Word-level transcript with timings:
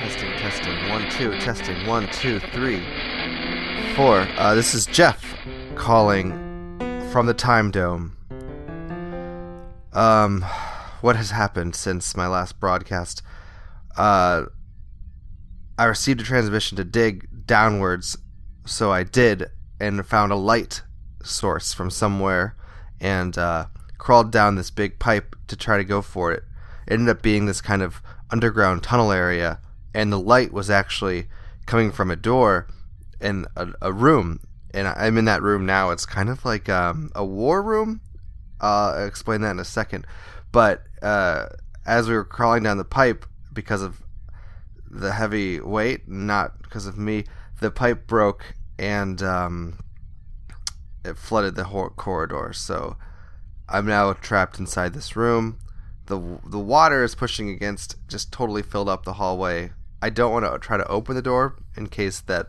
Testing, 0.00 0.32
testing. 0.38 0.88
One, 0.88 1.10
two, 1.10 1.38
testing. 1.40 1.86
One, 1.86 2.08
two, 2.10 2.38
three, 2.38 2.80
four. 3.94 4.26
Uh, 4.38 4.54
this 4.54 4.72
is 4.72 4.86
Jeff 4.86 5.36
calling 5.74 6.32
from 7.12 7.26
the 7.26 7.34
Time 7.34 7.70
Dome. 7.70 8.16
Um, 9.92 10.40
what 11.02 11.16
has 11.16 11.32
happened 11.32 11.76
since 11.76 12.16
my 12.16 12.26
last 12.26 12.58
broadcast? 12.58 13.20
Uh, 13.94 14.46
I 15.76 15.84
received 15.84 16.22
a 16.22 16.24
transmission 16.24 16.78
to 16.78 16.84
dig 16.84 17.46
downwards, 17.46 18.16
so 18.64 18.90
I 18.90 19.02
did, 19.02 19.50
and 19.78 20.06
found 20.06 20.32
a 20.32 20.36
light 20.36 20.80
source 21.22 21.74
from 21.74 21.90
somewhere, 21.90 22.56
and 23.02 23.36
uh, 23.36 23.66
crawled 23.98 24.32
down 24.32 24.54
this 24.54 24.70
big 24.70 24.98
pipe 24.98 25.36
to 25.48 25.56
try 25.56 25.76
to 25.76 25.84
go 25.84 26.00
for 26.00 26.32
it. 26.32 26.42
It 26.86 26.94
ended 26.94 27.10
up 27.10 27.20
being 27.20 27.44
this 27.44 27.60
kind 27.60 27.82
of 27.82 28.00
underground 28.30 28.82
tunnel 28.82 29.12
area, 29.12 29.60
and 29.94 30.12
the 30.12 30.20
light 30.20 30.52
was 30.52 30.70
actually 30.70 31.26
coming 31.66 31.90
from 31.90 32.10
a 32.10 32.16
door 32.16 32.68
in 33.20 33.46
a, 33.56 33.68
a 33.82 33.92
room. 33.92 34.40
And 34.72 34.86
I'm 34.86 35.18
in 35.18 35.24
that 35.24 35.42
room 35.42 35.66
now. 35.66 35.90
It's 35.90 36.06
kind 36.06 36.28
of 36.28 36.44
like 36.44 36.68
um, 36.68 37.10
a 37.14 37.24
war 37.24 37.62
room. 37.62 38.00
Uh, 38.60 38.94
I'll 38.96 39.06
explain 39.06 39.40
that 39.40 39.50
in 39.52 39.58
a 39.58 39.64
second. 39.64 40.06
But 40.52 40.84
uh, 41.02 41.46
as 41.86 42.08
we 42.08 42.14
were 42.14 42.24
crawling 42.24 42.62
down 42.62 42.78
the 42.78 42.84
pipe, 42.84 43.26
because 43.52 43.82
of 43.82 44.00
the 44.88 45.12
heavy 45.12 45.60
weight, 45.60 46.08
not 46.08 46.62
because 46.62 46.86
of 46.86 46.96
me, 46.96 47.24
the 47.60 47.70
pipe 47.70 48.06
broke 48.06 48.54
and 48.78 49.20
um, 49.22 49.78
it 51.04 51.16
flooded 51.16 51.56
the 51.56 51.64
whole 51.64 51.88
corridor. 51.90 52.52
So 52.52 52.96
I'm 53.68 53.86
now 53.86 54.12
trapped 54.12 54.58
inside 54.60 54.94
this 54.94 55.16
room 55.16 55.58
the 56.10 56.40
the 56.44 56.58
water 56.58 57.02
is 57.02 57.14
pushing 57.14 57.48
against 57.48 57.96
just 58.06 58.30
totally 58.30 58.62
filled 58.62 58.88
up 58.88 59.04
the 59.04 59.14
hallway. 59.14 59.72
I 60.02 60.10
don't 60.10 60.32
want 60.32 60.44
to 60.44 60.58
try 60.58 60.76
to 60.76 60.86
open 60.88 61.14
the 61.14 61.22
door 61.22 61.56
in 61.76 61.88
case 61.88 62.20
that 62.20 62.48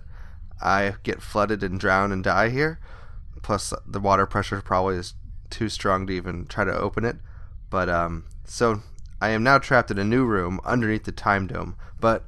I 0.62 0.96
get 1.04 1.22
flooded 1.22 1.64
and 1.64 1.80
drown 1.80 2.12
and 2.12 2.24
die 2.24 2.50
here. 2.50 2.80
Plus, 3.42 3.74
the 3.86 4.00
water 4.00 4.26
pressure 4.26 4.62
probably 4.62 4.98
is 4.98 5.16
too 5.50 5.70
strong 5.70 6.08
to 6.08 6.14
even 6.14 6.46
try 6.46 6.64
to 6.64 6.78
open 6.78 7.04
it. 7.04 7.18
But 7.70 7.90
um, 7.90 8.26
so 8.46 8.82
I 9.20 9.30
am 9.30 9.44
now 9.44 9.58
trapped 9.58 9.92
in 9.92 9.98
a 9.98 10.04
new 10.04 10.26
room 10.26 10.60
underneath 10.64 11.04
the 11.04 11.12
time 11.12 11.48
dome. 11.48 11.76
But 12.00 12.26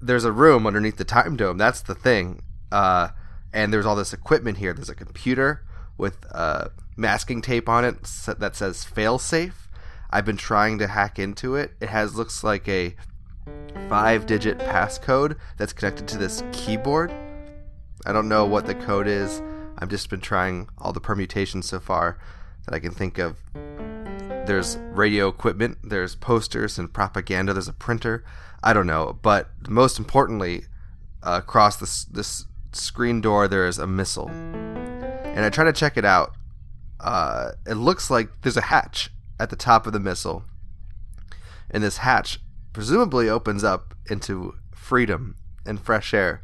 there's 0.00 0.24
a 0.24 0.32
room 0.32 0.66
underneath 0.66 0.96
the 0.96 1.04
time 1.04 1.36
dome. 1.36 1.58
That's 1.58 1.80
the 1.80 1.94
thing. 1.94 2.42
Uh, 2.70 3.08
and 3.52 3.72
there's 3.72 3.86
all 3.86 3.96
this 3.96 4.12
equipment 4.12 4.58
here. 4.58 4.72
There's 4.72 4.88
a 4.88 4.94
computer 4.94 5.64
with 5.96 6.26
uh, 6.32 6.68
masking 6.96 7.42
tape 7.42 7.68
on 7.68 7.84
it 7.84 8.02
that 8.38 8.56
says 8.56 8.84
failsafe 8.84 9.52
I've 10.12 10.26
been 10.26 10.36
trying 10.36 10.78
to 10.78 10.88
hack 10.88 11.18
into 11.18 11.56
it. 11.56 11.72
It 11.80 11.88
has 11.88 12.14
looks 12.14 12.44
like 12.44 12.68
a 12.68 12.94
five 13.88 14.26
digit 14.26 14.58
passcode 14.58 15.36
that's 15.56 15.72
connected 15.72 16.08
to 16.08 16.18
this 16.18 16.42
keyboard. 16.52 17.12
I 18.06 18.12
don't 18.12 18.28
know 18.28 18.44
what 18.44 18.66
the 18.66 18.74
code 18.74 19.06
is. 19.06 19.42
I've 19.78 19.88
just 19.88 20.10
been 20.10 20.20
trying 20.20 20.68
all 20.78 20.92
the 20.92 21.00
permutations 21.00 21.66
so 21.68 21.80
far 21.80 22.18
that 22.64 22.74
I 22.74 22.78
can 22.78 22.92
think 22.92 23.18
of. 23.18 23.36
There's 24.46 24.76
radio 24.92 25.28
equipment, 25.28 25.78
there's 25.82 26.16
posters 26.16 26.78
and 26.78 26.92
propaganda, 26.92 27.52
there's 27.52 27.68
a 27.68 27.72
printer. 27.72 28.24
I 28.62 28.72
don't 28.72 28.86
know, 28.86 29.18
but 29.22 29.50
most 29.68 29.98
importantly, 29.98 30.64
uh, 31.22 31.40
across 31.42 31.76
this 31.76 32.04
this 32.04 32.46
screen 32.72 33.20
door 33.20 33.46
there 33.48 33.66
is 33.66 33.78
a 33.78 33.86
missile, 33.86 34.28
and 34.28 35.44
I 35.44 35.50
try 35.50 35.64
to 35.64 35.72
check 35.72 35.96
it 35.96 36.04
out. 36.04 36.34
Uh, 36.98 37.52
it 37.66 37.74
looks 37.74 38.10
like 38.10 38.28
there's 38.42 38.56
a 38.56 38.62
hatch 38.62 39.10
at 39.38 39.50
the 39.50 39.56
top 39.56 39.86
of 39.86 39.92
the 39.92 40.00
missile. 40.00 40.44
And 41.70 41.82
this 41.82 41.98
hatch 41.98 42.38
presumably 42.72 43.28
opens 43.28 43.64
up 43.64 43.94
into 44.08 44.54
freedom 44.74 45.36
and 45.66 45.80
fresh 45.80 46.12
air, 46.12 46.42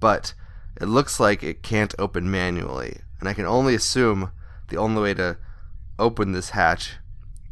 but 0.00 0.34
it 0.80 0.86
looks 0.86 1.18
like 1.18 1.42
it 1.42 1.62
can't 1.62 1.94
open 1.98 2.30
manually. 2.30 3.00
And 3.20 3.28
I 3.28 3.34
can 3.34 3.46
only 3.46 3.74
assume 3.74 4.30
the 4.68 4.76
only 4.76 5.02
way 5.02 5.14
to 5.14 5.38
open 5.98 6.32
this 6.32 6.50
hatch 6.50 6.96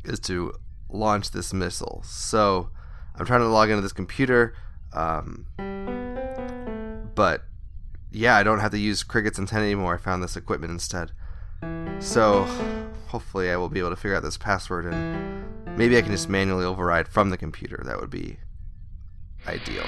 is 0.05 0.21
to 0.21 0.53
launch 0.89 1.33
this 1.33 1.53
missile. 1.53 2.03
So 2.05 2.71
I'm 3.15 3.27
trying 3.27 3.41
to 3.41 3.49
log 3.49 3.71
into 3.71 3.83
this 3.83 3.93
computer, 3.93 4.55
um, 4.93 5.47
but 7.15 7.43
yeah, 8.13 8.37
I 8.37 8.43
don't 8.43 8.61
have 8.61 8.71
to 8.71 8.79
use 8.79 9.03
Cricket's 9.03 9.39
antenna 9.39 9.65
anymore. 9.65 9.95
I 9.95 9.99
found 9.99 10.23
this 10.23 10.37
equipment 10.37 10.71
instead. 10.71 11.13
So 11.99 12.47
hopefully 13.07 13.51
I 13.51 13.57
will 13.57 13.69
be 13.69 13.79
able 13.79 13.91
to 13.91 13.97
figure 13.97 14.17
out 14.17 14.23
this 14.23 14.37
password 14.37 14.87
and 14.87 15.45
maybe 15.77 15.97
I 15.97 16.03
can 16.03 16.11
just 16.11 16.29
manually 16.29 16.65
override 16.65 17.09
from 17.09 17.31
the 17.31 17.37
computer. 17.37 17.83
That 17.85 18.01
would 18.01 18.11
be 18.11 18.39
ideal. 19.47 19.85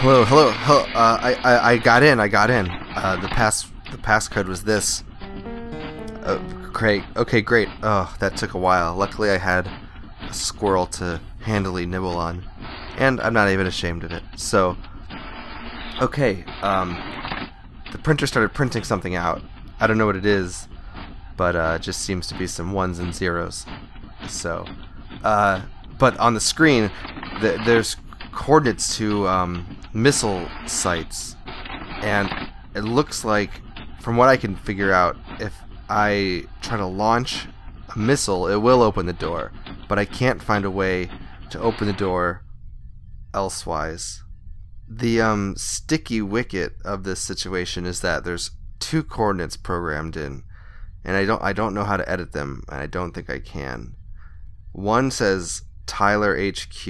Hello, 0.00 0.24
hello, 0.24 0.50
hello. 0.50 0.80
Uh, 0.94 1.18
I, 1.22 1.34
I, 1.44 1.70
I 1.72 1.76
got 1.76 2.02
in. 2.02 2.18
I 2.18 2.26
got 2.26 2.50
in. 2.50 2.68
Uh, 2.68 3.18
the 3.22 3.28
pass 3.28 3.70
the 3.90 3.98
passcode 3.98 4.48
was 4.48 4.64
this. 4.64 5.04
Uh, 6.24 6.38
great. 6.72 7.04
Okay, 7.14 7.40
great. 7.40 7.68
Oh, 7.82 8.12
that 8.18 8.36
took 8.36 8.54
a 8.54 8.58
while. 8.58 8.96
Luckily, 8.96 9.30
I 9.30 9.38
had 9.38 9.70
a 10.28 10.32
squirrel 10.32 10.86
to 10.86 11.20
handily 11.40 11.86
nibble 11.86 12.16
on, 12.16 12.44
and 12.96 13.20
I'm 13.20 13.32
not 13.32 13.48
even 13.50 13.66
ashamed 13.68 14.02
of 14.02 14.10
it. 14.10 14.24
So, 14.36 14.76
okay. 16.00 16.44
Um, 16.62 16.96
the 17.92 17.98
printer 17.98 18.26
started 18.26 18.52
printing 18.54 18.82
something 18.82 19.14
out. 19.14 19.42
I 19.78 19.86
don't 19.86 19.98
know 19.98 20.06
what 20.06 20.16
it 20.16 20.26
is, 20.26 20.66
but 21.36 21.54
uh, 21.54 21.74
it 21.76 21.82
just 21.82 22.00
seems 22.00 22.26
to 22.28 22.34
be 22.34 22.46
some 22.46 22.72
ones 22.72 22.98
and 22.98 23.14
zeros. 23.14 23.66
So, 24.28 24.66
uh, 25.22 25.62
but 25.98 26.16
on 26.18 26.34
the 26.34 26.40
screen, 26.40 26.90
the, 27.40 27.60
there's 27.64 27.96
coordinates 28.32 28.96
to 28.96 29.28
um, 29.28 29.76
missile 29.92 30.48
sites, 30.66 31.36
and 32.00 32.30
it 32.74 32.82
looks 32.82 33.24
like, 33.24 33.60
from 34.00 34.16
what 34.16 34.28
I 34.28 34.36
can 34.36 34.56
figure 34.56 34.92
out, 34.92 35.16
if 35.38 35.54
I 35.88 36.46
try 36.62 36.78
to 36.78 36.86
launch 36.86 37.46
a 37.94 37.98
missile, 37.98 38.48
it 38.48 38.56
will 38.56 38.82
open 38.82 39.06
the 39.06 39.12
door, 39.12 39.52
but 39.88 39.98
I 39.98 40.06
can't 40.06 40.42
find 40.42 40.64
a 40.64 40.70
way 40.70 41.10
to 41.50 41.60
open 41.60 41.86
the 41.86 41.92
door 41.92 42.42
elsewise 43.34 44.22
the 44.98 45.20
um, 45.20 45.56
sticky 45.56 46.20
wicket 46.20 46.74
of 46.84 47.04
this 47.04 47.20
situation 47.20 47.86
is 47.86 48.00
that 48.00 48.24
there's 48.24 48.50
two 48.78 49.02
coordinates 49.02 49.56
programmed 49.56 50.16
in, 50.16 50.42
and 51.04 51.16
I 51.16 51.24
don't 51.24 51.42
I 51.42 51.52
don't 51.52 51.74
know 51.74 51.84
how 51.84 51.96
to 51.96 52.08
edit 52.08 52.32
them, 52.32 52.62
and 52.68 52.80
I 52.80 52.86
don't 52.86 53.12
think 53.12 53.30
I 53.30 53.38
can. 53.38 53.94
One 54.72 55.10
says 55.10 55.62
Tyler 55.86 56.36
HQ, 56.36 56.86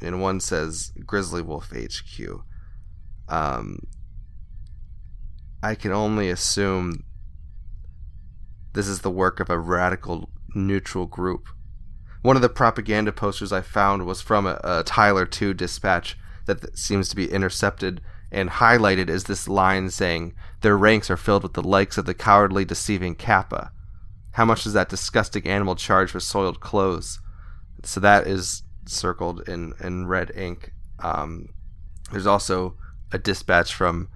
and 0.00 0.20
one 0.20 0.40
says 0.40 0.92
Grizzly 1.06 1.42
Wolf 1.42 1.70
HQ. 1.70 2.44
Um, 3.28 3.86
I 5.62 5.74
can 5.74 5.92
only 5.92 6.28
assume 6.28 7.04
this 8.74 8.86
is 8.86 9.00
the 9.00 9.10
work 9.10 9.40
of 9.40 9.48
a 9.48 9.58
radical 9.58 10.30
neutral 10.54 11.06
group. 11.06 11.48
One 12.22 12.36
of 12.36 12.42
the 12.42 12.48
propaganda 12.48 13.12
posters 13.12 13.52
I 13.52 13.60
found 13.60 14.04
was 14.04 14.20
from 14.20 14.46
a, 14.46 14.60
a 14.64 14.82
Tyler 14.84 15.26
2 15.26 15.54
dispatch 15.54 16.18
that 16.46 16.76
seems 16.78 17.08
to 17.08 17.16
be 17.16 17.30
intercepted 17.30 18.00
and 18.30 18.50
highlighted 18.50 19.08
is 19.08 19.24
this 19.24 19.48
line 19.48 19.90
saying, 19.90 20.34
Their 20.60 20.76
ranks 20.76 21.10
are 21.10 21.16
filled 21.16 21.44
with 21.44 21.52
the 21.52 21.62
likes 21.62 21.96
of 21.96 22.04
the 22.04 22.14
cowardly, 22.14 22.64
deceiving 22.64 23.14
Kappa. 23.14 23.70
How 24.32 24.44
much 24.44 24.64
does 24.64 24.72
that 24.72 24.88
disgusting 24.88 25.46
animal 25.46 25.76
charge 25.76 26.10
for 26.10 26.20
soiled 26.20 26.60
clothes? 26.60 27.20
So 27.84 28.00
that 28.00 28.26
is 28.26 28.62
circled 28.86 29.48
in, 29.48 29.74
in 29.80 30.06
red 30.06 30.32
ink. 30.34 30.72
Um, 30.98 31.50
there's 32.10 32.26
also 32.26 32.76
a 33.12 33.18
dispatch 33.18 33.72
from 33.72 34.08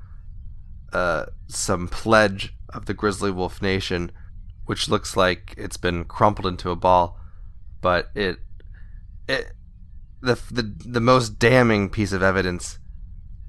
uh, 0.93 1.27
some 1.47 1.87
pledge 1.87 2.55
of 2.71 2.87
the 2.87 2.95
Grizzly 2.95 3.31
Wolf 3.31 3.63
Nation, 3.63 4.11
which 4.67 4.89
looks 4.89 5.17
like 5.17 5.55
it's 5.57 5.77
been 5.77 6.05
crumpled 6.05 6.47
into 6.47 6.71
a 6.71 6.77
ball, 6.77 7.19
but 7.81 8.11
it 8.15 8.39
it 9.29 9.53
the 10.21 10.35
the 10.51 10.63
the 10.85 11.01
most 11.01 11.39
damning 11.39 11.91
piece 11.91 12.13
of 12.13 12.23
evidence 12.23 12.79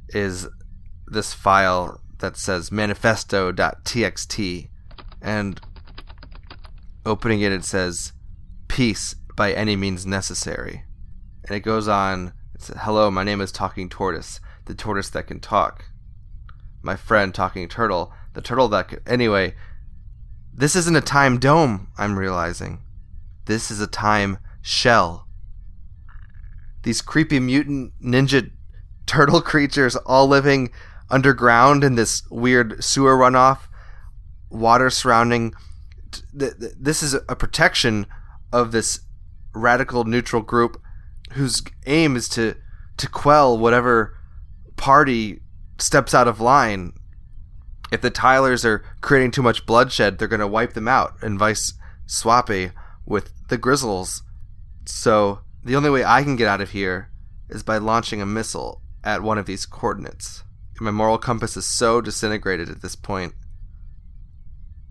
is 0.10 0.48
this 1.08 1.34
file 1.34 2.02
that 2.20 2.38
says 2.38 2.72
manifesto.txt 2.72 4.70
and 5.22 5.62
opening 7.06 7.42
it 7.42 7.52
it 7.52 7.64
says 7.64 8.14
peace 8.68 9.16
by 9.36 9.52
any 9.54 9.76
means 9.76 10.06
necessary. 10.06 10.84
And 11.48 11.56
it 11.56 11.62
goes 11.62 11.88
on 11.88 12.34
it 12.54 12.62
says 12.62 12.78
hello 12.82 13.10
my 13.10 13.24
name 13.24 13.42
is 13.42 13.52
talking 13.52 13.90
tortoise 13.90 14.40
the 14.66 14.76
tortoise 14.76 15.10
that 15.10 15.28
can 15.28 15.40
talk. 15.40 15.86
My 16.82 16.96
friend 16.96 17.34
talking 17.34 17.68
turtle 17.68 18.14
the 18.34 18.42
turtle 18.42 18.68
that 18.70 18.90
can 18.90 19.00
anyway 19.08 19.56
this 20.54 20.76
isn't 20.76 20.96
a 20.96 21.02
time 21.02 21.40
dome 21.40 21.88
i'm 21.98 22.20
realizing. 22.20 22.84
This 23.46 23.72
is 23.72 23.82
a 23.82 23.88
time 23.88 24.38
shell 24.62 25.29
these 26.84 27.02
creepy 27.02 27.40
mutant 27.40 27.94
ninja 28.02 28.52
turtle 29.06 29.42
creatures 29.42 29.96
all 29.96 30.28
living 30.28 30.70
underground 31.10 31.84
in 31.84 31.96
this 31.96 32.24
weird 32.30 32.84
sewer 32.84 33.18
runoff, 33.18 33.62
water 34.50 34.90
surrounding. 34.90 35.54
This 36.34 37.04
is 37.04 37.14
a 37.14 37.36
protection 37.36 38.06
of 38.52 38.72
this 38.72 39.02
radical 39.54 40.04
neutral 40.04 40.42
group 40.42 40.82
whose 41.34 41.62
aim 41.86 42.16
is 42.16 42.30
to 42.30 42.56
to 42.98 43.10
quell 43.10 43.58
whatever 43.58 44.18
party 44.76 45.42
steps 45.78 46.14
out 46.14 46.28
of 46.28 46.40
line. 46.40 46.94
If 47.92 48.02
the 48.02 48.12
Tylers 48.12 48.66
are 48.66 48.84
creating 49.02 49.32
too 49.32 49.42
much 49.42 49.66
bloodshed, 49.66 50.18
they're 50.18 50.28
going 50.28 50.40
to 50.42 50.48
wipe 50.48 50.74
them 50.74 50.88
out, 50.88 51.16
and 51.22 51.40
vice 51.40 51.74
swappy 52.06 52.72
with 53.06 53.32
the 53.48 53.58
Grizzles. 53.58 54.22
So 54.86 55.40
the 55.64 55.76
only 55.76 55.90
way 55.90 56.04
I 56.04 56.24
can 56.24 56.36
get 56.36 56.48
out 56.48 56.62
of 56.62 56.72
here 56.72 57.10
is 57.50 57.64
by 57.64 57.78
launching 57.78 58.22
a 58.22 58.26
missile 58.26 58.82
at 59.04 59.24
one 59.24 59.38
of 59.38 59.46
these 59.46 59.66
coordinates. 59.66 60.44
My 60.82 60.92
moral 60.92 61.18
compass 61.18 61.58
is 61.58 61.66
so 61.66 62.00
disintegrated 62.00 62.70
at 62.70 62.82
this 62.82 62.96
point. 62.96 63.34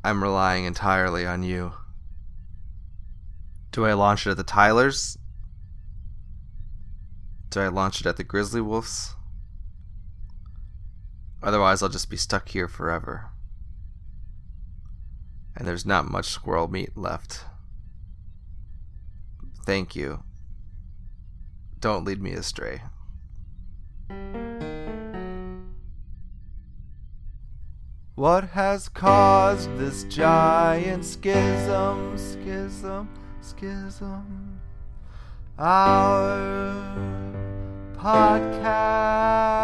I'm 0.04 0.22
relying 0.22 0.66
entirely 0.66 1.26
on 1.26 1.42
you. 1.42 1.72
Do 3.72 3.86
I 3.86 3.94
launch 3.94 4.26
it 4.26 4.30
at 4.30 4.36
the 4.36 4.44
Tylers? 4.44 5.16
Do 7.48 7.60
I 7.60 7.68
launch 7.68 8.00
it 8.00 8.06
at 8.06 8.18
the 8.18 8.24
Grizzly 8.24 8.60
Wolves? 8.60 9.14
Otherwise, 11.42 11.82
I'll 11.82 11.88
just 11.88 12.10
be 12.10 12.16
stuck 12.16 12.50
here 12.50 12.68
forever. 12.68 13.30
And 15.56 15.66
there's 15.66 15.86
not 15.86 16.10
much 16.10 16.26
squirrel 16.26 16.68
meat 16.68 16.96
left. 16.96 17.44
Thank 19.64 19.96
you. 19.96 20.22
Don't 21.80 22.04
lead 22.04 22.20
me 22.20 22.32
astray. 22.32 22.82
What 28.16 28.48
has 28.50 28.88
caused 28.88 29.76
this 29.78 30.02
giant 30.04 31.04
schism, 31.04 32.18
schism, 32.18 33.08
schism? 33.40 34.58
Our 35.56 36.96
podcast 37.96 39.57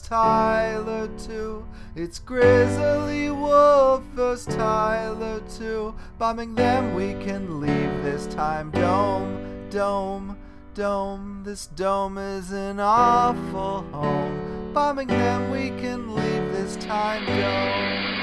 Tyler 0.00 1.08
2. 1.26 1.64
It's 1.94 2.18
Grizzly 2.18 3.30
Wolf 3.30 4.02
vs. 4.14 4.54
Tyler 4.54 5.42
2. 5.58 5.94
Bombing 6.18 6.54
them, 6.54 6.94
we 6.94 7.12
can 7.24 7.60
leave 7.60 8.02
this 8.02 8.26
time. 8.26 8.70
Dome, 8.70 9.68
dome, 9.70 10.36
dome. 10.74 11.42
This 11.44 11.66
dome 11.66 12.18
is 12.18 12.52
an 12.52 12.80
awful 12.80 13.82
home. 13.92 14.72
Bombing 14.72 15.08
them, 15.08 15.50
we 15.50 15.70
can 15.80 16.14
leave 16.14 16.52
this 16.52 16.76
time. 16.76 17.24
Dome. 17.26 18.15